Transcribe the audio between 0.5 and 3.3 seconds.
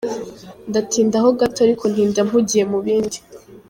Ndatindaho gato ariko ntinda mpugiye mu bindi.